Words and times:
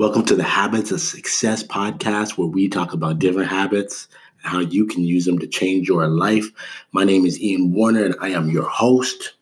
Welcome 0.00 0.24
to 0.24 0.34
the 0.34 0.42
Habits 0.42 0.92
of 0.92 1.00
Success 1.02 1.62
podcast, 1.62 2.38
where 2.38 2.48
we 2.48 2.70
talk 2.70 2.94
about 2.94 3.18
different 3.18 3.50
habits 3.50 4.08
and 4.42 4.50
how 4.50 4.60
you 4.60 4.86
can 4.86 5.04
use 5.04 5.26
them 5.26 5.38
to 5.40 5.46
change 5.46 5.88
your 5.88 6.06
life. 6.06 6.46
My 6.92 7.04
name 7.04 7.26
is 7.26 7.38
Ian 7.38 7.74
Warner, 7.74 8.06
and 8.06 8.14
I 8.18 8.30
am 8.30 8.48
your 8.48 8.66
host. 8.66 9.34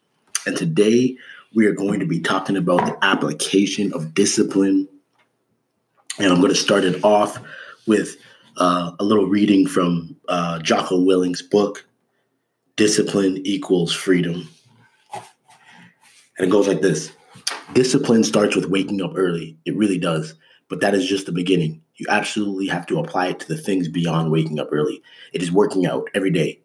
And 0.47 0.57
today 0.57 1.17
we 1.55 1.67
are 1.67 1.73
going 1.73 2.01
to 2.01 2.07
be 2.07 2.19
talking 2.19 2.57
about 2.57 2.85
the 2.87 2.99
application 3.05 3.93
of 3.93 4.15
discipline. 4.15 4.89
And 6.18 6.32
I'm 6.32 6.41
going 6.41 6.52
to 6.52 6.59
start 6.59 6.82
it 6.82 7.04
off 7.04 7.38
with 7.86 8.16
uh, 8.56 8.90
a 8.98 9.04
little 9.04 9.27
reading 9.27 9.64
from 9.64 10.16
uh, 10.29 10.59
Jocko 10.59 11.00
Willink's 11.00 11.40
book, 11.40 11.86
Discipline 12.75 13.43
Equals 13.45 13.95
Freedom. 13.95 14.48
And 15.14 16.48
it 16.48 16.50
goes 16.50 16.66
like 16.66 16.80
this 16.80 17.12
Discipline 17.75 18.25
starts 18.25 18.56
with 18.56 18.66
waking 18.66 19.02
up 19.02 19.12
early. 19.14 19.56
It 19.64 19.77
really 19.77 19.98
does. 19.98 20.34
But 20.69 20.80
that 20.80 20.95
is 20.95 21.09
just 21.09 21.27
the 21.27 21.32
beginning. 21.32 21.82
You 21.96 22.07
absolutely 22.08 22.67
have 22.68 22.86
to 22.86 22.99
apply 22.99 23.29
it 23.29 23.40
to 23.40 23.49
the 23.49 23.57
things 23.57 23.89
beyond 23.89 24.31
waking 24.31 24.61
up 24.61 24.68
early. 24.71 25.03
It 25.32 25.43
is 25.43 25.50
working 25.50 25.86
out 25.86 26.08
every 26.14 26.31
day, 26.31 26.61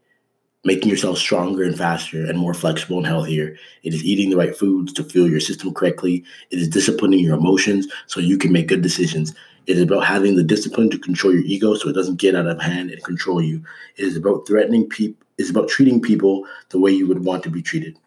making 0.65 0.89
yourself 0.89 1.17
stronger 1.17 1.63
and 1.63 1.77
faster 1.77 2.25
and 2.25 2.37
more 2.37 2.53
flexible 2.53 2.97
and 2.97 3.07
healthier. 3.07 3.55
It 3.83 3.93
is 3.93 4.03
eating 4.03 4.29
the 4.29 4.37
right 4.37 4.55
foods 4.55 4.93
to 4.93 5.03
fuel 5.03 5.29
your 5.29 5.39
system 5.39 5.73
correctly. 5.73 6.23
It 6.51 6.59
is 6.59 6.67
disciplining 6.67 7.19
your 7.19 7.37
emotions 7.37 7.87
so 8.07 8.19
you 8.19 8.37
can 8.37 8.51
make 8.51 8.67
good 8.67 8.81
decisions. 8.81 9.33
It 9.65 9.77
is 9.77 9.83
about 9.83 10.05
having 10.05 10.35
the 10.35 10.43
discipline 10.43 10.89
to 10.89 10.99
control 10.99 11.33
your 11.33 11.43
ego 11.43 11.73
so 11.75 11.87
it 11.87 11.93
doesn't 11.93 12.19
get 12.19 12.35
out 12.35 12.47
of 12.47 12.61
hand 12.61 12.91
and 12.91 13.03
control 13.03 13.41
you. 13.41 13.63
It 13.95 14.03
is 14.03 14.17
about 14.17 14.45
threatening 14.45 14.89
people. 14.89 15.25
It's 15.37 15.49
about 15.49 15.69
treating 15.69 15.99
people 16.01 16.45
the 16.69 16.79
way 16.79 16.91
you 16.91 17.07
would 17.07 17.23
want 17.23 17.43
to 17.43 17.49
be 17.49 17.61
treated. 17.61 17.97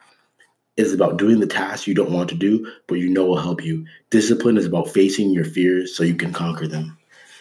Is 0.76 0.92
about 0.92 1.16
doing 1.16 1.40
the 1.40 1.46
tasks 1.46 1.86
you 1.86 1.94
don't 1.94 2.12
want 2.12 2.28
to 2.28 2.34
do, 2.34 2.70
but 2.86 2.96
you 2.96 3.08
know 3.08 3.24
will 3.24 3.38
help 3.38 3.64
you. 3.64 3.86
Discipline 4.10 4.58
is 4.58 4.66
about 4.66 4.90
facing 4.90 5.30
your 5.30 5.46
fears 5.46 5.96
so 5.96 6.04
you 6.04 6.14
can 6.14 6.34
conquer 6.34 6.68
them. 6.68 6.98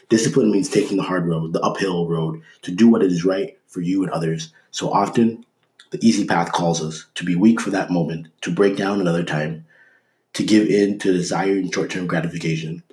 Discipline 0.08 0.52
means 0.52 0.70
taking 0.70 0.96
the 0.96 1.04
hard 1.04 1.28
road, 1.28 1.52
the 1.52 1.60
uphill 1.62 2.08
road, 2.08 2.42
to 2.62 2.72
do 2.72 2.88
what 2.88 3.04
is 3.04 3.26
right 3.26 3.58
for 3.68 3.82
you 3.82 4.04
and 4.04 4.12
others. 4.12 4.54
So 4.72 4.90
often, 4.90 5.46
the 5.92 6.00
easy 6.02 6.26
path 6.26 6.52
calls 6.54 6.82
us 6.82 7.06
to 7.16 7.26
be 7.26 7.36
weak 7.36 7.60
for 7.60 7.72
that 7.72 7.92
moment, 7.92 8.28
to 8.42 8.52
break 8.52 8.78
down 8.78 9.02
another 9.02 9.24
time, 9.24 9.66
to 10.34 10.44
give 10.44 10.68
in 10.68 11.00
to 11.00 11.12
desire 11.12 11.54
and 11.54 11.74
short 11.74 11.90
term 11.90 12.08
gratification. 12.08 12.84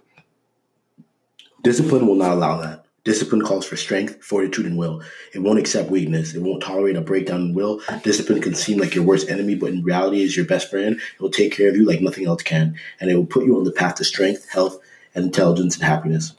Discipline 1.62 2.06
will 2.06 2.16
not 2.16 2.32
allow 2.32 2.60
that. 2.60 2.84
Discipline 3.04 3.42
calls 3.42 3.66
for 3.66 3.76
strength, 3.76 4.22
fortitude, 4.22 4.64
and 4.64 4.78
will. 4.78 5.02
It 5.34 5.40
won't 5.40 5.58
accept 5.58 5.90
weakness. 5.90 6.34
It 6.34 6.42
won't 6.42 6.62
tolerate 6.62 6.96
a 6.96 7.00
breakdown 7.00 7.40
in 7.40 7.54
will. 7.54 7.80
Discipline 8.04 8.40
can 8.40 8.54
seem 8.54 8.78
like 8.78 8.94
your 8.94 9.02
worst 9.04 9.28
enemy, 9.28 9.56
but 9.56 9.70
in 9.70 9.82
reality 9.82 10.22
is 10.22 10.36
your 10.36 10.46
best 10.46 10.70
friend. 10.70 10.96
It 10.96 11.20
will 11.20 11.30
take 11.30 11.52
care 11.52 11.68
of 11.68 11.76
you 11.76 11.84
like 11.84 12.00
nothing 12.00 12.26
else 12.26 12.42
can, 12.42 12.76
and 13.00 13.10
it 13.10 13.16
will 13.16 13.26
put 13.26 13.44
you 13.44 13.56
on 13.56 13.64
the 13.64 13.72
path 13.72 13.96
to 13.96 14.04
strength, 14.04 14.48
health, 14.50 14.78
and 15.16 15.24
intelligence 15.24 15.74
and 15.74 15.84
happiness. 15.84 16.32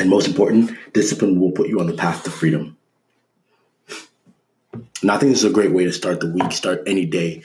And 0.00 0.10
most 0.10 0.26
important, 0.26 0.72
discipline 0.94 1.38
will 1.38 1.52
put 1.52 1.68
you 1.68 1.78
on 1.78 1.86
the 1.86 1.94
path 1.94 2.24
to 2.24 2.30
freedom. 2.30 2.76
And 5.02 5.10
I 5.10 5.18
think 5.18 5.32
this 5.32 5.44
is 5.44 5.50
a 5.50 5.54
great 5.54 5.72
way 5.72 5.84
to 5.84 5.92
start 5.92 6.20
the 6.20 6.30
week, 6.30 6.50
start 6.52 6.82
any 6.86 7.06
day, 7.06 7.42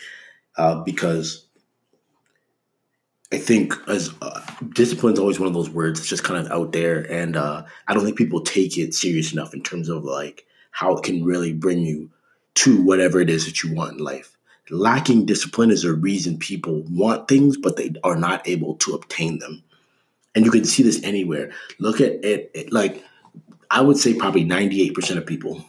uh, 0.58 0.84
because 0.84 1.47
I 3.32 3.38
think 3.38 3.74
as 3.90 4.14
uh, 4.22 4.42
discipline 4.74 5.14
is 5.14 5.20
always 5.20 5.40
one 5.40 5.48
of 5.48 5.54
those 5.54 5.70
words 5.70 6.00
that's 6.00 6.10
just 6.10 6.24
kind 6.24 6.46
of 6.46 6.52
out 6.52 6.72
there, 6.72 7.12
and 7.12 7.36
uh, 7.36 7.64
I 7.88 7.94
don't 7.94 8.06
think 8.06 8.18
people 8.18 8.40
take 8.42 8.78
it 8.78 8.94
serious 8.94 9.34
enough 9.34 9.54
in 9.54 9.62
terms 9.62 9.90
of 9.90 10.06
like 10.06 10.46
how 10.72 10.96
it 10.96 11.04
can 11.04 11.26
really 11.26 11.52
bring 11.52 11.80
you 11.80 12.10
to 12.56 12.82
whatever 12.82 13.20
it 13.20 13.30
is 13.30 13.46
that 13.46 13.64
you 13.64 13.74
want 13.76 13.94
in 13.94 13.98
life. 13.98 14.38
Lacking 14.70 15.26
discipline 15.26 15.72
is 15.72 15.84
a 15.84 15.94
reason 15.94 16.38
people 16.38 16.84
want 16.90 17.28
things, 17.28 17.58
but 17.58 17.76
they 17.76 17.94
are 18.04 18.16
not 18.16 18.48
able 18.48 18.76
to 18.76 18.94
obtain 18.94 19.40
them, 19.40 19.62
and 20.34 20.46
you 20.46 20.52
can 20.52 20.64
see 20.64 20.84
this 20.84 21.04
anywhere. 21.04 21.52
Look 21.80 22.00
at 22.00 22.24
it, 22.24 22.50
it 22.54 22.72
like 22.72 23.04
I 23.70 23.82
would 23.82 23.98
say 23.98 24.14
probably 24.14 24.46
ninety 24.46 24.82
eight 24.84 24.94
percent 24.94 25.20
of 25.20 25.26
people. 25.26 25.66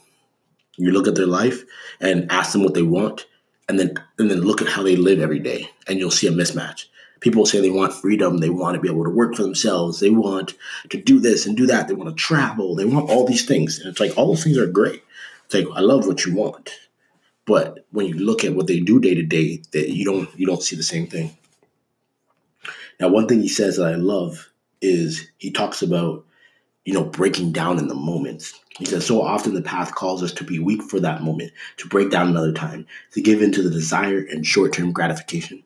You 0.77 0.92
look 0.92 1.09
at 1.09 1.17
their 1.17 1.27
life 1.27 1.64
and 2.01 2.30
ask 2.30 2.52
them 2.52 2.63
what 2.63 2.75
they 2.75 2.83
want, 2.83 3.27
and 3.69 3.80
then 3.80 3.95
and 4.20 4.30
then 4.30 4.42
look 4.42 4.63
at 4.63 4.69
how 4.69 4.85
they 4.85 4.95
live 4.95 5.19
every 5.19 5.40
day, 5.40 5.69
and 5.89 5.98
you'll 5.98 6.13
see 6.13 6.29
a 6.29 6.30
mismatch 6.30 6.85
people 7.20 7.46
say 7.46 7.61
they 7.61 7.70
want 7.70 7.92
freedom 7.92 8.39
they 8.39 8.51
want 8.51 8.74
to 8.74 8.80
be 8.80 8.89
able 8.89 9.05
to 9.05 9.11
work 9.11 9.34
for 9.34 9.42
themselves 9.42 10.01
they 10.01 10.11
want 10.11 10.55
to 10.90 11.01
do 11.01 11.18
this 11.20 11.46
and 11.46 11.56
do 11.56 11.67
that 11.67 11.89
they 11.89 11.95
want 11.95 12.08
to 12.08 12.14
travel 12.14 12.74
they 12.74 12.84
want 12.84 13.11
all 13.11 13.27
these 13.27 13.46
things. 13.46 13.79
And 13.79 13.89
it's 13.89 14.01
like 14.01 14.17
all 14.17 14.29
those 14.29 14.45
things 14.45 14.58
are 14.58 14.67
great. 14.67 15.02
It's 15.45 15.55
like 15.55 15.67
i 15.74 15.80
love 15.80 16.07
what 16.07 16.24
you 16.24 16.34
want. 16.34 16.70
But 17.46 17.86
when 17.92 18.07
you 18.07 18.14
look 18.14 18.45
at 18.45 18.55
what 18.55 18.67
they 18.67 18.80
do 18.80 19.01
day 19.01 19.14
to 19.14 19.23
day 19.23 19.62
that 19.73 19.90
you 19.90 20.05
don't 20.05 20.28
you 20.39 20.46
don't 20.46 20.62
see 20.62 20.77
the 20.77 20.83
same 20.83 21.07
thing. 21.07 21.36
Now 23.01 23.08
one 23.08 23.27
thing 23.27 23.40
he 23.40 23.48
says 23.48 23.77
that 23.77 23.92
i 23.92 23.96
love 23.96 24.51
is 24.80 25.28
he 25.39 25.51
talks 25.51 25.83
about 25.83 26.24
you 26.84 26.95
know 26.95 27.05
breaking 27.05 27.52
down 27.52 27.78
in 27.78 27.89
the 27.89 27.95
moments. 27.95 28.58
He 28.77 28.84
says 28.84 29.07
so 29.07 29.23
often 29.23 29.55
the 29.55 29.62
path 29.62 29.95
calls 29.95 30.23
us 30.23 30.33
to 30.34 30.45
be 30.45 30.58
weak 30.58 30.83
for 30.83 31.01
that 31.01 31.23
moment 31.23 31.52
to 31.78 31.89
break 31.89 32.11
down 32.11 32.28
another 32.28 32.52
time 32.52 32.86
to 33.12 33.20
give 33.20 33.42
in 33.42 33.51
to 33.52 33.62
the 33.62 33.70
desire 33.70 34.18
and 34.18 34.46
short-term 34.46 34.92
gratification. 34.92 35.64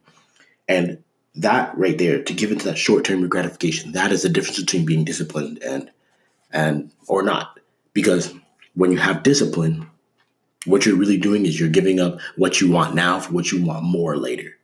And 0.68 1.02
that 1.34 1.76
right 1.76 1.96
there 1.96 2.22
to 2.22 2.34
give 2.34 2.52
into 2.52 2.66
that 2.66 2.78
short-term 2.78 3.26
gratification 3.28 3.92
that 3.92 4.12
is 4.12 4.22
the 4.22 4.28
difference 4.28 4.60
between 4.60 4.84
being 4.84 5.04
disciplined 5.04 5.62
and 5.62 5.90
and 6.52 6.90
or 7.08 7.22
not. 7.22 7.58
Because 7.94 8.34
when 8.74 8.92
you 8.92 8.98
have 8.98 9.22
discipline 9.22 9.88
what 10.64 10.86
you're 10.86 10.96
really 10.96 11.18
doing 11.18 11.44
is 11.44 11.58
you're 11.58 11.68
giving 11.68 11.98
up 11.98 12.20
what 12.36 12.60
you 12.60 12.70
want 12.70 12.94
now 12.94 13.18
for 13.18 13.32
what 13.32 13.50
you 13.50 13.64
want 13.64 13.82
more 13.82 14.16
later. 14.16 14.56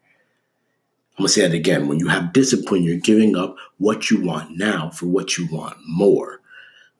I'm 1.16 1.24
going 1.24 1.26
to 1.26 1.32
say 1.32 1.40
that 1.40 1.54
again. 1.54 1.88
When 1.88 1.98
you 1.98 2.06
have 2.08 2.32
discipline 2.32 2.84
you're 2.84 2.96
giving 2.96 3.36
up 3.36 3.56
what 3.78 4.10
you 4.10 4.20
want 4.22 4.56
now 4.56 4.90
for 4.90 5.06
what 5.06 5.36
you 5.36 5.48
want 5.50 5.76
more 5.86 6.37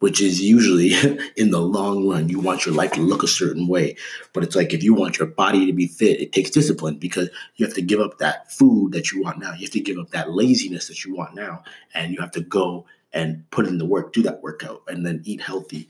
which 0.01 0.21
is 0.21 0.41
usually 0.41 0.93
in 1.37 1.51
the 1.51 1.61
long 1.61 2.09
run, 2.09 2.29
you 2.29 2.39
want 2.39 2.65
your 2.65 2.75
life 2.75 2.93
to 2.93 3.01
look 3.01 3.23
a 3.23 3.29
certain 3.29 3.67
way. 3.67 3.97
But 4.33 4.45
it's 4.45 4.57
like 4.57 4.73
if 4.73 4.83
you 4.83 4.95
want 4.95 5.19
your 5.19 5.29
body 5.29 5.67
to 5.67 5.73
be 5.73 5.87
fit, 5.87 6.21
it 6.21 6.33
takes 6.33 6.51
discipline 6.51 6.99
because 6.99 7.29
you 7.57 7.67
have 7.67 7.75
to 7.75 7.83
give 7.83 8.01
up 8.01 8.19
that 8.19 8.53
food 8.53 8.93
that 8.93 9.13
you 9.13 9.23
want 9.23 9.39
now. 9.39 9.53
You 9.53 9.67
have 9.67 9.71
to 9.73 9.81
give 9.81 9.99
up 9.99 10.11
that 10.11 10.31
laziness 10.31 10.89
that 10.89 11.05
you 11.05 11.15
want 11.15 11.35
now. 11.35 11.63
And 11.95 12.13
you 12.13 12.21
have 12.21 12.33
to 12.33 12.41
go 12.41 12.87
and 13.13 13.49
put 13.51 13.67
in 13.67 13.79
the 13.79 13.87
work, 13.87 14.13
do 14.13 14.23
that 14.23 14.43
workout, 14.43 14.83
and 14.87 15.05
then 15.05 15.23
eat 15.25 15.41
healthy. 15.41 15.89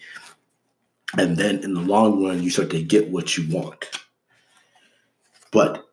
And 1.16 1.36
then 1.36 1.62
in 1.64 1.74
the 1.74 1.80
long 1.80 2.22
run, 2.22 2.42
you 2.42 2.50
start 2.50 2.70
to 2.70 2.82
get 2.82 3.10
what 3.10 3.36
you 3.36 3.48
want. 3.54 3.90
But 5.50 5.86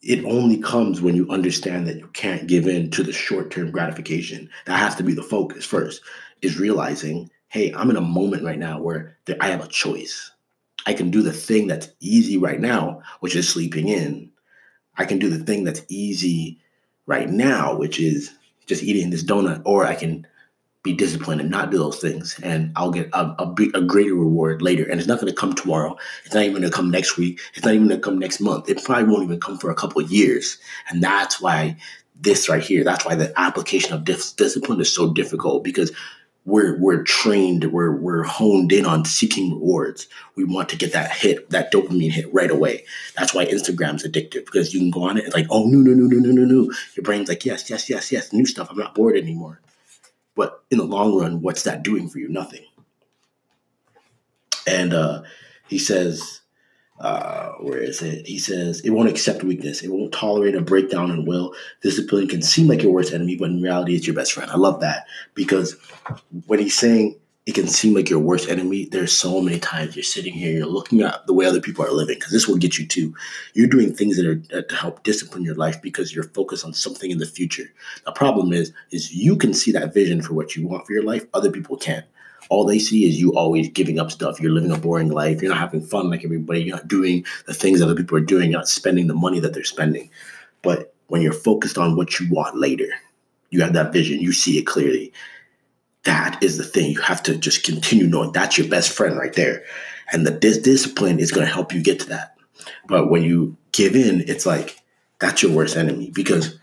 it 0.00 0.24
only 0.24 0.58
comes 0.58 1.00
when 1.00 1.16
you 1.16 1.28
understand 1.30 1.86
that 1.88 1.98
you 1.98 2.08
can't 2.08 2.46
give 2.46 2.66
in 2.66 2.90
to 2.90 3.02
the 3.02 3.12
short 3.12 3.50
term 3.50 3.70
gratification. 3.70 4.48
That 4.66 4.78
has 4.78 4.94
to 4.96 5.02
be 5.02 5.14
the 5.14 5.22
focus 5.22 5.64
first, 5.64 6.02
is 6.42 6.58
realizing 6.58 7.30
hey, 7.54 7.72
I'm 7.72 7.88
in 7.88 7.96
a 7.96 8.00
moment 8.00 8.42
right 8.42 8.58
now 8.58 8.80
where 8.80 9.16
I 9.40 9.46
have 9.46 9.64
a 9.64 9.68
choice. 9.68 10.32
I 10.86 10.92
can 10.92 11.12
do 11.12 11.22
the 11.22 11.32
thing 11.32 11.68
that's 11.68 11.88
easy 12.00 12.36
right 12.36 12.58
now, 12.58 13.00
which 13.20 13.36
is 13.36 13.48
sleeping 13.48 13.86
in. 13.86 14.28
I 14.96 15.04
can 15.04 15.20
do 15.20 15.30
the 15.30 15.44
thing 15.44 15.62
that's 15.62 15.82
easy 15.88 16.58
right 17.06 17.30
now, 17.30 17.76
which 17.76 18.00
is 18.00 18.32
just 18.66 18.82
eating 18.82 19.10
this 19.10 19.22
donut, 19.22 19.62
or 19.64 19.86
I 19.86 19.94
can 19.94 20.26
be 20.82 20.94
disciplined 20.94 21.42
and 21.42 21.48
not 21.48 21.70
do 21.70 21.78
those 21.78 22.00
things, 22.00 22.40
and 22.42 22.72
I'll 22.74 22.90
get 22.90 23.08
a, 23.12 23.20
a, 23.40 23.54
a 23.74 23.82
greater 23.82 24.16
reward 24.16 24.60
later. 24.60 24.90
And 24.90 24.98
it's 24.98 25.08
not 25.08 25.20
going 25.20 25.32
to 25.32 25.40
come 25.40 25.54
tomorrow. 25.54 25.96
It's 26.24 26.34
not 26.34 26.42
even 26.42 26.54
going 26.60 26.68
to 26.68 26.76
come 26.76 26.90
next 26.90 27.16
week. 27.16 27.38
It's 27.54 27.64
not 27.64 27.74
even 27.74 27.86
going 27.86 28.00
to 28.00 28.04
come 28.04 28.18
next 28.18 28.40
month. 28.40 28.68
It 28.68 28.82
probably 28.82 29.04
won't 29.04 29.22
even 29.22 29.38
come 29.38 29.58
for 29.58 29.70
a 29.70 29.76
couple 29.76 30.02
of 30.02 30.10
years. 30.10 30.58
And 30.90 31.04
that's 31.04 31.40
why 31.40 31.76
this 32.20 32.48
right 32.48 32.62
here, 32.62 32.82
that's 32.82 33.06
why 33.06 33.14
the 33.14 33.32
application 33.38 33.92
of 33.92 34.02
dis- 34.02 34.32
discipline 34.32 34.80
is 34.80 34.92
so 34.92 35.12
difficult 35.12 35.62
because 35.62 35.92
we're 36.46 36.78
we're 36.78 37.02
trained, 37.02 37.72
we're 37.72 37.96
we're 37.96 38.22
honed 38.22 38.70
in 38.72 38.84
on 38.84 39.04
seeking 39.04 39.52
rewards. 39.52 40.08
We 40.36 40.44
want 40.44 40.68
to 40.70 40.76
get 40.76 40.92
that 40.92 41.10
hit, 41.10 41.48
that 41.50 41.72
dopamine 41.72 42.10
hit 42.10 42.32
right 42.34 42.50
away. 42.50 42.84
That's 43.16 43.32
why 43.32 43.46
Instagram's 43.46 44.06
addictive 44.06 44.44
because 44.44 44.74
you 44.74 44.80
can 44.80 44.90
go 44.90 45.04
on 45.04 45.16
it. 45.16 45.24
It's 45.24 45.34
like, 45.34 45.46
oh 45.50 45.64
no 45.66 45.78
no 45.78 45.92
no 45.94 46.06
no 46.06 46.18
no 46.18 46.32
no 46.32 46.44
no. 46.44 46.72
Your 46.94 47.04
brain's 47.04 47.28
like, 47.28 47.46
yes 47.46 47.70
yes 47.70 47.88
yes 47.88 48.12
yes, 48.12 48.32
new 48.32 48.44
stuff. 48.44 48.68
I'm 48.70 48.76
not 48.76 48.94
bored 48.94 49.16
anymore. 49.16 49.60
But 50.34 50.62
in 50.70 50.78
the 50.78 50.84
long 50.84 51.18
run, 51.18 51.40
what's 51.40 51.62
that 51.62 51.82
doing 51.82 52.08
for 52.08 52.18
you? 52.18 52.28
Nothing. 52.28 52.64
And 54.66 54.92
uh, 54.92 55.22
he 55.68 55.78
says, 55.78 56.40
uh, 57.00 57.52
where 57.54 57.78
is 57.78 58.02
it? 58.02 58.26
He 58.26 58.38
says, 58.38 58.80
it 58.80 58.90
won't 58.90 59.08
accept 59.08 59.42
weakness. 59.42 59.82
It 59.82 59.90
won't 59.90 60.12
tolerate 60.12 60.54
a 60.54 60.60
breakdown 60.60 61.10
in 61.10 61.24
will. 61.24 61.54
Discipline 61.82 62.28
can 62.28 62.42
seem 62.42 62.68
like 62.68 62.82
your 62.82 62.92
worst 62.92 63.12
enemy, 63.12 63.36
but 63.36 63.50
in 63.50 63.62
reality, 63.62 63.94
it's 63.94 64.06
your 64.06 64.16
best 64.16 64.32
friend. 64.32 64.50
I 64.50 64.56
love 64.56 64.80
that 64.80 65.06
because 65.34 65.76
when 66.46 66.60
he's 66.60 66.76
saying 66.76 67.16
it 67.46 67.54
can 67.54 67.68
seem 67.68 67.94
like 67.94 68.08
your 68.08 68.20
worst 68.20 68.48
enemy, 68.48 68.86
there's 68.86 69.12
so 69.12 69.38
many 69.40 69.58
times 69.58 69.94
you're 69.94 70.02
sitting 70.02 70.32
here, 70.32 70.56
you're 70.56 70.66
looking 70.66 71.02
at 71.02 71.26
the 71.26 71.34
way 71.34 71.44
other 71.44 71.60
people 71.60 71.84
are 71.84 71.90
living, 71.90 72.16
because 72.16 72.32
this 72.32 72.48
will 72.48 72.56
get 72.56 72.78
you 72.78 72.86
too. 72.86 73.14
You're 73.52 73.68
doing 73.68 73.92
things 73.92 74.16
that 74.16 74.26
are 74.26 74.62
to 74.62 74.74
help 74.74 75.02
discipline 75.02 75.44
your 75.44 75.56
life 75.56 75.82
because 75.82 76.14
you're 76.14 76.24
focused 76.24 76.64
on 76.64 76.72
something 76.72 77.10
in 77.10 77.18
the 77.18 77.26
future. 77.26 77.70
The 78.06 78.12
problem 78.12 78.54
is, 78.54 78.72
is 78.92 79.12
you 79.12 79.36
can 79.36 79.52
see 79.52 79.72
that 79.72 79.92
vision 79.92 80.22
for 80.22 80.32
what 80.32 80.56
you 80.56 80.66
want 80.66 80.86
for 80.86 80.94
your 80.94 81.02
life. 81.02 81.26
Other 81.34 81.50
people 81.50 81.76
can't 81.76 82.06
all 82.48 82.64
they 82.64 82.78
see 82.78 83.04
is 83.04 83.20
you 83.20 83.34
always 83.34 83.68
giving 83.68 83.98
up 83.98 84.10
stuff. 84.10 84.40
You're 84.40 84.52
living 84.52 84.70
a 84.70 84.76
boring 84.78 85.10
life. 85.10 85.40
You're 85.40 85.50
not 85.50 85.60
having 85.60 85.82
fun 85.82 86.10
like 86.10 86.24
everybody. 86.24 86.62
You're 86.62 86.76
not 86.76 86.88
doing 86.88 87.24
the 87.46 87.54
things 87.54 87.80
other 87.80 87.94
people 87.94 88.16
are 88.18 88.20
doing. 88.20 88.50
You're 88.50 88.60
not 88.60 88.68
spending 88.68 89.06
the 89.06 89.14
money 89.14 89.40
that 89.40 89.54
they're 89.54 89.64
spending. 89.64 90.10
But 90.62 90.94
when 91.08 91.22
you're 91.22 91.32
focused 91.32 91.78
on 91.78 91.96
what 91.96 92.18
you 92.18 92.28
want 92.30 92.56
later, 92.56 92.88
You 93.50 93.62
have 93.62 93.74
that 93.74 93.92
vision. 93.92 94.20
You 94.20 94.32
see 94.32 94.58
it 94.58 94.66
clearly. 94.66 95.12
That 96.04 96.42
is 96.42 96.58
the 96.58 96.64
thing. 96.64 96.90
You 96.90 97.00
have 97.00 97.22
to 97.22 97.36
just 97.36 97.62
continue 97.62 98.06
knowing 98.06 98.32
that's 98.32 98.58
your 98.58 98.68
best 98.68 98.90
friend 98.92 99.16
right 99.16 99.32
there. 99.32 99.62
And 100.12 100.26
the 100.26 100.32
dis- 100.32 100.58
discipline 100.58 101.18
is 101.20 101.30
going 101.30 101.46
to 101.46 101.52
help 101.52 101.72
you 101.72 101.80
get 101.82 102.00
to 102.00 102.08
that. 102.08 102.36
But 102.88 103.10
when 103.10 103.22
you 103.22 103.56
give 103.72 103.94
in, 103.94 104.24
it's 104.26 104.44
like 104.44 104.80
that's 105.20 105.42
your 105.42 105.52
worst 105.52 105.76
enemy 105.76 106.10
because 106.10 106.58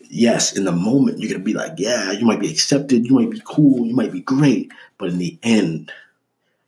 yes, 0.00 0.56
in 0.56 0.64
the 0.64 0.72
moment 0.72 1.18
you're 1.18 1.30
gonna 1.30 1.44
be 1.44 1.54
like, 1.54 1.74
yeah, 1.76 2.12
you 2.12 2.24
might 2.24 2.40
be 2.40 2.50
accepted, 2.50 3.06
you 3.06 3.14
might 3.14 3.30
be 3.30 3.42
cool, 3.44 3.86
you 3.86 3.94
might 3.94 4.12
be 4.12 4.20
great, 4.20 4.72
but 4.98 5.08
in 5.08 5.18
the 5.18 5.38
end, 5.42 5.92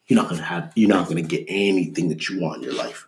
you're 0.07 0.21
not 0.21 0.29
gonna 0.29 0.43
have, 0.43 0.73
you're 0.75 0.89
not 0.89 1.09
gonna 1.09 1.23
get 1.23 1.45
anything 1.49 2.09
that 2.09 2.29
you 2.29 2.41
want 2.41 2.59
in 2.59 2.63
your 2.65 2.75
life. 2.75 3.07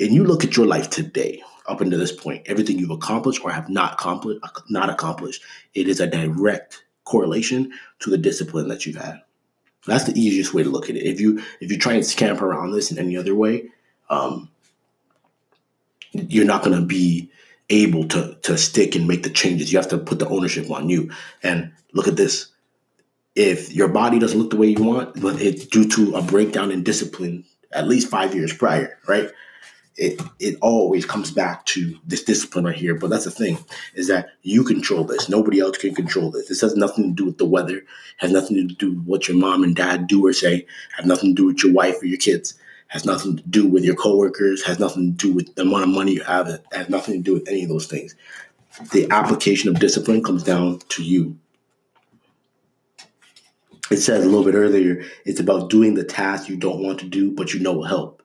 And 0.00 0.14
you 0.14 0.24
look 0.24 0.44
at 0.44 0.56
your 0.56 0.66
life 0.66 0.90
today, 0.90 1.42
up 1.68 1.80
until 1.80 1.98
this 1.98 2.12
point, 2.12 2.42
everything 2.46 2.78
you've 2.78 2.90
accomplished 2.90 3.44
or 3.44 3.50
have 3.50 3.68
not 3.68 3.94
accomplished, 3.94 4.40
not 4.70 4.88
accomplished, 4.88 5.42
it 5.74 5.86
is 5.86 6.00
a 6.00 6.06
direct 6.06 6.82
correlation 7.04 7.72
to 8.00 8.10
the 8.10 8.18
discipline 8.18 8.68
that 8.68 8.86
you've 8.86 8.96
had. 8.96 9.20
That's 9.86 10.04
the 10.04 10.18
easiest 10.18 10.54
way 10.54 10.62
to 10.62 10.70
look 10.70 10.90
at 10.90 10.96
it. 10.96 11.06
If 11.06 11.20
you 11.20 11.42
if 11.60 11.70
you 11.70 11.78
try 11.78 11.94
and 11.94 12.04
scamper 12.04 12.46
around 12.46 12.72
this 12.72 12.90
in 12.90 12.98
any 12.98 13.16
other 13.16 13.34
way, 13.34 13.70
um, 14.10 14.50
you're 16.12 16.44
not 16.44 16.62
going 16.62 16.78
to 16.78 16.84
be 16.84 17.30
able 17.70 18.08
to 18.08 18.34
to 18.42 18.56
stick 18.56 18.94
and 18.94 19.06
make 19.06 19.22
the 19.22 19.30
changes. 19.30 19.72
You 19.72 19.78
have 19.78 19.88
to 19.88 19.98
put 19.98 20.18
the 20.18 20.28
ownership 20.28 20.70
on 20.70 20.88
you. 20.88 21.10
And 21.42 21.72
look 21.92 22.08
at 22.08 22.16
this. 22.16 22.48
If 23.34 23.72
your 23.72 23.88
body 23.88 24.18
doesn't 24.18 24.38
look 24.38 24.50
the 24.50 24.56
way 24.56 24.68
you 24.68 24.82
want, 24.82 25.20
but 25.20 25.40
it's 25.40 25.66
due 25.66 25.88
to 25.88 26.16
a 26.16 26.22
breakdown 26.22 26.70
in 26.70 26.82
discipline 26.82 27.44
at 27.72 27.86
least 27.86 28.08
five 28.08 28.34
years 28.34 28.52
prior, 28.52 28.98
right? 29.06 29.30
It 29.96 30.20
it 30.38 30.56
always 30.60 31.04
comes 31.04 31.30
back 31.30 31.66
to 31.66 31.98
this 32.06 32.22
discipline 32.22 32.64
right 32.64 32.74
here. 32.74 32.94
But 32.94 33.10
that's 33.10 33.24
the 33.24 33.30
thing, 33.30 33.58
is 33.94 34.08
that 34.08 34.30
you 34.42 34.64
control 34.64 35.04
this. 35.04 35.28
Nobody 35.28 35.60
else 35.60 35.76
can 35.76 35.94
control 35.94 36.30
this. 36.30 36.48
This 36.48 36.60
has 36.62 36.76
nothing 36.76 37.10
to 37.10 37.14
do 37.14 37.26
with 37.26 37.38
the 37.38 37.44
weather, 37.44 37.82
has 38.18 38.32
nothing 38.32 38.56
to 38.56 38.74
do 38.74 38.94
with 38.94 39.04
what 39.04 39.28
your 39.28 39.36
mom 39.36 39.62
and 39.62 39.76
dad 39.76 40.06
do 40.06 40.24
or 40.24 40.32
say, 40.32 40.66
has 40.96 41.04
nothing 41.04 41.34
to 41.34 41.42
do 41.42 41.46
with 41.46 41.62
your 41.62 41.72
wife 41.72 42.00
or 42.00 42.06
your 42.06 42.18
kids 42.18 42.54
has 42.88 43.04
nothing 43.04 43.36
to 43.36 43.42
do 43.44 43.66
with 43.66 43.84
your 43.84 43.94
coworkers, 43.94 44.64
has 44.64 44.78
nothing 44.78 45.16
to 45.16 45.28
do 45.28 45.32
with 45.32 45.54
the 45.54 45.62
amount 45.62 45.84
of 45.84 45.90
money 45.90 46.12
you 46.12 46.22
have, 46.22 46.48
it 46.48 46.64
has 46.72 46.88
nothing 46.88 47.14
to 47.14 47.22
do 47.22 47.34
with 47.34 47.48
any 47.48 47.62
of 47.62 47.68
those 47.68 47.86
things. 47.86 48.14
The 48.92 49.08
application 49.10 49.68
of 49.68 49.78
discipline 49.78 50.22
comes 50.22 50.42
down 50.42 50.80
to 50.90 51.02
you. 51.02 51.38
It 53.90 53.98
says 53.98 54.24
a 54.24 54.28
little 54.28 54.44
bit 54.44 54.54
earlier, 54.54 55.04
it's 55.24 55.40
about 55.40 55.70
doing 55.70 55.94
the 55.94 56.04
task 56.04 56.48
you 56.48 56.56
don't 56.56 56.82
want 56.82 57.00
to 57.00 57.06
do, 57.06 57.30
but 57.30 57.54
you 57.54 57.60
know 57.60 57.72
will 57.72 57.84
help. 57.84 58.22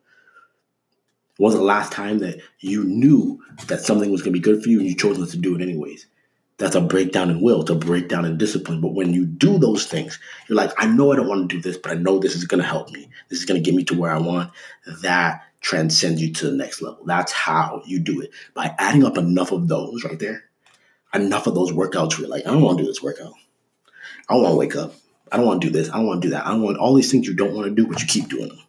When 1.37 1.45
was 1.45 1.55
the 1.55 1.63
last 1.63 1.91
time 1.91 2.19
that 2.19 2.39
you 2.59 2.83
knew 2.83 3.41
that 3.67 3.81
something 3.81 4.11
was 4.11 4.21
going 4.21 4.33
to 4.33 4.39
be 4.39 4.43
good 4.43 4.61
for 4.61 4.69
you 4.69 4.79
and 4.79 4.87
you 4.87 4.95
chose 4.95 5.17
not 5.17 5.29
to 5.29 5.37
do 5.37 5.55
it 5.55 5.61
anyways? 5.61 6.05
That's 6.57 6.75
a 6.75 6.81
breakdown 6.81 7.29
in 7.29 7.41
will, 7.41 7.61
it's 7.61 7.71
a 7.71 7.75
breakdown 7.75 8.25
in 8.25 8.37
discipline. 8.37 8.79
But 8.79 8.93
when 8.93 9.13
you 9.13 9.25
do 9.25 9.57
those 9.57 9.87
things, 9.87 10.19
you're 10.47 10.55
like, 10.55 10.71
I 10.77 10.85
know 10.85 11.11
I 11.11 11.15
don't 11.15 11.27
want 11.27 11.49
to 11.49 11.55
do 11.55 11.61
this, 11.61 11.77
but 11.77 11.91
I 11.91 11.95
know 11.95 12.19
this 12.19 12.35
is 12.35 12.45
going 12.45 12.61
to 12.61 12.67
help 12.67 12.91
me. 12.91 13.09
This 13.29 13.39
is 13.39 13.45
going 13.45 13.61
to 13.61 13.65
get 13.65 13.75
me 13.75 13.83
to 13.85 13.99
where 13.99 14.13
I 14.13 14.19
want. 14.19 14.51
That 15.01 15.41
transcends 15.61 16.21
you 16.21 16.31
to 16.33 16.51
the 16.51 16.55
next 16.55 16.81
level. 16.81 17.03
That's 17.05 17.31
how 17.31 17.81
you 17.85 17.99
do 17.99 18.21
it. 18.21 18.31
By 18.53 18.75
adding 18.77 19.03
up 19.03 19.17
enough 19.17 19.51
of 19.51 19.67
those 19.67 20.03
right 20.03 20.19
there, 20.19 20.43
enough 21.13 21.47
of 21.47 21.55
those 21.55 21.71
workouts 21.71 22.11
where 22.11 22.21
you're 22.21 22.29
like, 22.29 22.45
I 22.45 22.51
don't 22.51 22.61
want 22.61 22.77
to 22.77 22.83
do 22.83 22.87
this 22.87 23.01
workout. 23.01 23.33
I 24.29 24.33
don't 24.33 24.43
want 24.43 24.53
to 24.53 24.57
wake 24.57 24.75
up. 24.75 24.93
I 25.31 25.37
don't 25.37 25.45
want 25.47 25.61
to 25.61 25.67
do 25.67 25.73
this. 25.73 25.89
I 25.89 25.93
don't 25.93 26.05
want 26.05 26.21
to 26.21 26.27
do 26.27 26.31
that. 26.33 26.45
I 26.45 26.51
don't 26.51 26.61
want 26.61 26.77
all 26.77 26.93
these 26.93 27.11
things 27.11 27.27
you 27.27 27.33
don't 27.33 27.55
want 27.55 27.67
to 27.67 27.73
do, 27.73 27.87
but 27.87 27.99
you 28.01 28.07
keep 28.07 28.29
doing 28.29 28.49
them. 28.49 28.59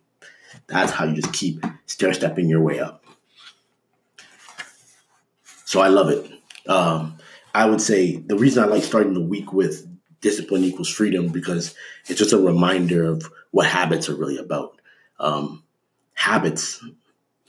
That's 0.67 0.91
how 0.91 1.05
you 1.05 1.15
just 1.15 1.33
keep 1.33 1.63
stair 1.87 2.15
stepping 2.15 2.49
your 2.49 2.63
way 2.63 2.81
up. 2.81 3.05
So 5.67 5.81
I 5.81 5.89
love 5.89 6.09
it. 6.09 6.31
Um, 6.67 7.19
I 7.55 7.67
would 7.67 7.81
say 7.81 8.17
the 8.17 8.37
reason 8.37 8.62
I 8.62 8.67
like 8.67 8.83
starting 8.83 9.15
the 9.15 9.21
week 9.21 9.53
with 9.53 9.87
discipline 10.21 10.65
equals 10.65 10.89
freedom 10.89 11.29
because 11.29 11.75
it's 12.09 12.19
just 12.19 12.33
a 12.33 12.39
reminder 12.39 13.05
of 13.05 13.31
what 13.53 13.67
habits 13.67 14.09
are 14.09 14.17
really 14.17 14.39
about. 14.39 14.81
Um, 15.21 15.62
habits 16.15 16.85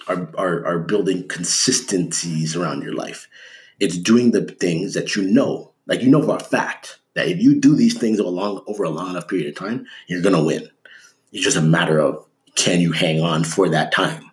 are, 0.08 0.30
are, 0.38 0.66
are 0.66 0.80
building 0.80 1.28
consistencies 1.28 2.56
around 2.56 2.84
your 2.84 2.94
life. 2.94 3.28
It's 3.80 3.98
doing 3.98 4.32
the 4.32 4.44
things 4.44 4.94
that 4.94 5.16
you 5.16 5.24
know, 5.24 5.72
like 5.88 6.02
you 6.02 6.10
know 6.10 6.22
for 6.22 6.36
a 6.36 6.40
fact 6.40 7.00
that 7.16 7.28
if 7.28 7.42
you 7.42 7.60
do 7.60 7.76
these 7.76 7.98
things 7.98 8.20
over 8.20 8.30
a 8.30 8.32
long, 8.32 8.64
over 8.68 8.84
a 8.84 8.90
long 8.90 9.10
enough 9.10 9.28
period 9.28 9.48
of 9.48 9.56
time, 9.56 9.86
you're 10.08 10.22
gonna 10.22 10.44
win. 10.44 10.70
It's 11.32 11.44
just 11.44 11.58
a 11.58 11.62
matter 11.62 12.00
of 12.00 12.26
can 12.56 12.80
you 12.80 12.92
hang 12.92 13.22
on 13.22 13.44
for 13.44 13.70
that 13.70 13.92
time? 13.92 14.32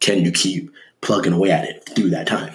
Can 0.00 0.24
you 0.24 0.32
keep 0.32 0.70
plugging 1.00 1.32
away 1.32 1.50
at 1.50 1.64
it 1.64 1.88
through 1.94 2.10
that 2.10 2.26
time? 2.26 2.54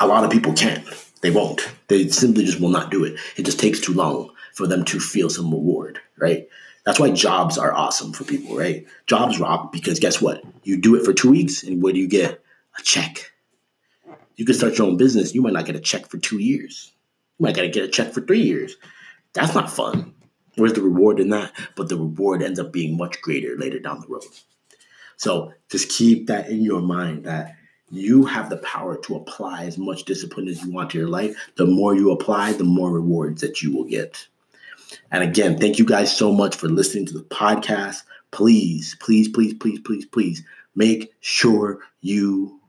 A 0.00 0.06
lot 0.06 0.24
of 0.24 0.30
people 0.30 0.52
can't. 0.52 0.86
They 1.20 1.30
won't. 1.30 1.60
They 1.88 2.08
simply 2.08 2.44
just 2.44 2.60
will 2.60 2.68
not 2.68 2.90
do 2.90 3.04
it. 3.04 3.18
It 3.36 3.44
just 3.44 3.58
takes 3.58 3.80
too 3.80 3.94
long 3.94 4.30
for 4.52 4.66
them 4.66 4.84
to 4.84 5.00
feel 5.00 5.30
some 5.30 5.50
reward, 5.50 5.98
right? 6.18 6.48
That's 6.84 7.00
why 7.00 7.10
jobs 7.10 7.56
are 7.56 7.72
awesome 7.72 8.12
for 8.12 8.24
people, 8.24 8.56
right? 8.56 8.86
Jobs 9.06 9.40
rock 9.40 9.72
because 9.72 9.98
guess 9.98 10.20
what? 10.20 10.42
You 10.64 10.80
do 10.80 10.96
it 10.96 11.04
for 11.04 11.14
two 11.14 11.30
weeks, 11.30 11.62
and 11.62 11.82
what 11.82 11.94
do 11.94 12.00
you 12.00 12.08
get? 12.08 12.42
A 12.78 12.82
check. 12.82 13.32
You 14.36 14.44
can 14.44 14.54
start 14.54 14.76
your 14.76 14.86
own 14.88 14.96
business. 14.96 15.34
You 15.34 15.42
might 15.42 15.52
not 15.52 15.64
get 15.64 15.76
a 15.76 15.80
check 15.80 16.08
for 16.08 16.18
two 16.18 16.38
years. 16.38 16.92
You 17.38 17.44
might 17.44 17.56
gotta 17.56 17.68
get 17.68 17.84
a 17.84 17.88
check 17.88 18.12
for 18.12 18.20
three 18.20 18.42
years. 18.42 18.76
That's 19.32 19.54
not 19.54 19.70
fun. 19.70 20.14
Where's 20.56 20.72
the 20.74 20.82
reward 20.82 21.20
in 21.20 21.30
that? 21.30 21.52
But 21.74 21.88
the 21.88 21.96
reward 21.96 22.42
ends 22.42 22.60
up 22.60 22.72
being 22.72 22.96
much 22.96 23.20
greater 23.22 23.56
later 23.56 23.78
down 23.78 24.00
the 24.00 24.08
road. 24.08 24.24
So 25.16 25.52
just 25.70 25.88
keep 25.88 26.26
that 26.26 26.50
in 26.50 26.62
your 26.62 26.80
mind 26.80 27.24
that 27.24 27.56
you 27.90 28.24
have 28.24 28.50
the 28.50 28.56
power 28.58 28.96
to 28.96 29.16
apply 29.16 29.64
as 29.64 29.78
much 29.78 30.04
discipline 30.04 30.48
as 30.48 30.62
you 30.62 30.70
want 30.72 30.90
to 30.90 30.98
your 30.98 31.08
life. 31.08 31.36
The 31.56 31.66
more 31.66 31.94
you 31.94 32.10
apply, 32.10 32.52
the 32.52 32.64
more 32.64 32.90
rewards 32.90 33.40
that 33.40 33.62
you 33.62 33.74
will 33.74 33.84
get. 33.84 34.26
And 35.10 35.22
again, 35.22 35.58
thank 35.58 35.78
you 35.78 35.84
guys 35.84 36.14
so 36.14 36.32
much 36.32 36.56
for 36.56 36.68
listening 36.68 37.06
to 37.06 37.14
the 37.14 37.24
podcast. 37.24 38.02
Please, 38.30 38.96
please, 39.00 39.28
please, 39.28 39.54
please, 39.54 39.78
please, 39.80 40.06
please 40.06 40.42
make 40.74 41.12
sure 41.20 41.80
you 42.00 42.60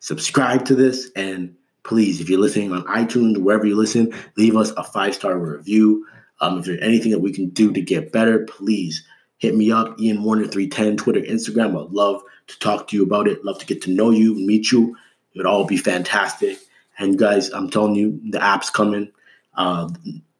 subscribe 0.00 0.64
to 0.66 0.74
this. 0.74 1.10
And 1.16 1.54
please, 1.82 2.20
if 2.20 2.28
you're 2.28 2.40
listening 2.40 2.72
on 2.72 2.84
iTunes, 2.84 3.38
wherever 3.38 3.66
you 3.66 3.76
listen, 3.76 4.12
leave 4.36 4.56
us 4.56 4.70
a 4.72 4.84
five 4.84 5.14
star 5.14 5.38
review. 5.38 6.06
Um, 6.40 6.58
if 6.58 6.66
there's 6.66 6.80
anything 6.82 7.12
that 7.12 7.20
we 7.20 7.32
can 7.32 7.48
do 7.50 7.72
to 7.72 7.80
get 7.80 8.12
better, 8.12 8.40
please 8.40 9.04
hit 9.38 9.54
me 9.54 9.72
up, 9.72 9.98
Ian 10.00 10.22
Warner 10.22 10.46
310, 10.46 10.96
Twitter, 10.96 11.20
Instagram. 11.20 11.70
I'd 11.70 11.92
love 11.92 12.22
to 12.46 12.58
talk 12.58 12.88
to 12.88 12.96
you 12.96 13.02
about 13.02 13.28
it. 13.28 13.44
Love 13.44 13.58
to 13.58 13.66
get 13.66 13.82
to 13.82 13.90
know 13.90 14.10
you, 14.10 14.34
meet 14.34 14.70
you. 14.70 14.96
It 15.32 15.38
would 15.38 15.46
all 15.46 15.64
be 15.64 15.76
fantastic. 15.76 16.58
And 16.98 17.18
guys, 17.18 17.50
I'm 17.50 17.70
telling 17.70 17.94
you, 17.94 18.20
the 18.30 18.42
app's 18.42 18.70
coming. 18.70 19.10
Uh, 19.54 19.88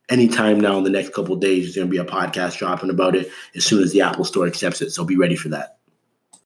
anytime 0.08 0.60
now 0.60 0.78
in 0.78 0.84
the 0.84 0.90
next 0.90 1.14
couple 1.14 1.34
days, 1.36 1.64
there's 1.64 1.76
going 1.76 1.88
to 1.88 1.90
be 1.90 1.98
a 1.98 2.04
podcast 2.04 2.58
dropping 2.58 2.90
about 2.90 3.16
it 3.16 3.30
as 3.56 3.64
soon 3.64 3.82
as 3.82 3.92
the 3.92 4.02
Apple 4.02 4.24
Store 4.24 4.46
accepts 4.46 4.80
it. 4.80 4.90
So 4.90 5.04
be 5.04 5.16
ready 5.16 5.36
for 5.36 5.48
that. 5.50 5.78